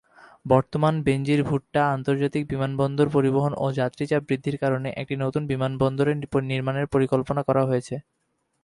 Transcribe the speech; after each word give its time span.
বর্তমান 0.45 0.93
বেনজির 1.05 1.41
ভুট্টো 1.43 1.81
আন্তর্জাতিক 1.95 2.43
বিমানবন্দরে 2.45 3.05
বিমান 3.05 3.15
পরিবহন 3.15 3.53
ও 3.57 3.65
যাত্রী 3.79 4.03
চাপ 4.07 4.21
বৃদ্ধির 4.29 4.57
কারণে 4.57 4.89
একটি 5.01 5.15
নতুন 5.23 5.43
বিমানবন্দর 5.47 6.07
নির্মাণের 6.51 6.87
পরিকল্পনা 6.93 7.41
করা 7.47 7.63
হয়েছিল। 7.69 7.99